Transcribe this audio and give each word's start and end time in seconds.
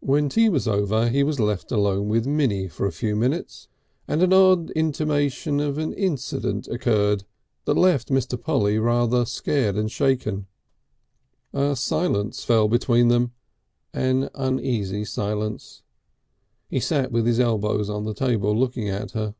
When 0.00 0.28
tea 0.28 0.48
was 0.48 0.66
over 0.66 1.08
he 1.08 1.22
was 1.22 1.38
left 1.38 1.70
alone 1.70 2.08
with 2.08 2.26
Minnie 2.26 2.66
for 2.66 2.86
a 2.88 2.90
few 2.90 3.14
minutes, 3.14 3.68
and 4.08 4.20
an 4.20 4.32
odd 4.32 4.72
intimation 4.72 5.60
of 5.60 5.78
an 5.78 5.92
incident 5.92 6.66
occurred 6.66 7.22
that 7.64 7.74
left 7.74 8.08
Mr. 8.08 8.36
Polly 8.36 8.80
rather 8.80 9.24
scared 9.24 9.76
and 9.76 9.92
shaken. 9.92 10.48
A 11.52 11.76
silence 11.76 12.42
fell 12.42 12.66
between 12.66 13.06
them 13.06 13.30
an 13.92 14.28
uneasy 14.34 15.04
silence. 15.04 15.84
He 16.68 16.80
sat 16.80 17.12
with 17.12 17.24
his 17.24 17.38
elbows 17.38 17.88
on 17.88 18.04
the 18.06 18.12
table 18.12 18.58
looking 18.58 18.88
at 18.88 19.12
her. 19.12 19.36